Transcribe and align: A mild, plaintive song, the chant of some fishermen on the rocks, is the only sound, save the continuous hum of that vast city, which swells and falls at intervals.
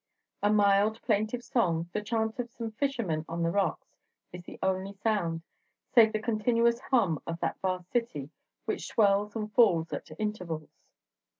A 0.41 0.49
mild, 0.51 0.99
plaintive 1.03 1.43
song, 1.43 1.91
the 1.93 2.01
chant 2.01 2.39
of 2.39 2.49
some 2.49 2.71
fishermen 2.71 3.23
on 3.29 3.43
the 3.43 3.51
rocks, 3.51 3.99
is 4.33 4.41
the 4.41 4.57
only 4.63 4.93
sound, 4.93 5.43
save 5.93 6.11
the 6.11 6.19
continuous 6.19 6.79
hum 6.79 7.19
of 7.27 7.39
that 7.41 7.61
vast 7.61 7.91
city, 7.91 8.31
which 8.65 8.87
swells 8.87 9.35
and 9.35 9.53
falls 9.53 9.93
at 9.93 10.09
intervals. 10.17 10.71